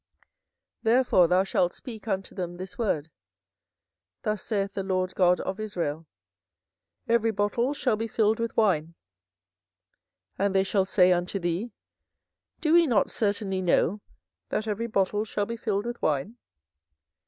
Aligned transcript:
24:013:012 0.79 0.81
Therefore 0.95 1.27
thou 1.27 1.43
shalt 1.43 1.73
speak 1.75 2.07
unto 2.07 2.33
them 2.33 2.57
this 2.57 2.75
word; 2.75 3.11
Thus 4.23 4.41
saith 4.41 4.73
the 4.73 4.81
LORD 4.81 5.13
God 5.13 5.39
of 5.41 5.59
Israel, 5.59 6.07
Every 7.07 7.29
bottle 7.29 7.75
shall 7.75 7.95
be 7.97 8.07
filled 8.07 8.39
with 8.39 8.57
wine: 8.57 8.95
and 10.39 10.55
they 10.55 10.63
shall 10.63 10.85
say 10.85 11.11
unto 11.11 11.37
thee, 11.37 11.71
Do 12.61 12.73
we 12.73 12.87
not 12.87 13.11
certainly 13.11 13.61
know 13.61 14.01
that 14.49 14.65
every 14.65 14.87
bottle 14.87 15.23
shall 15.23 15.45
be 15.45 15.55
filled 15.55 15.85
with 15.85 16.01
wine? 16.01 16.37